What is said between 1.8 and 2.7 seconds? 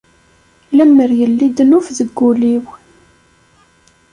deg wul-iw.